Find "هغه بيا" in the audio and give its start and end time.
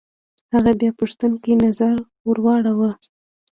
0.53-0.91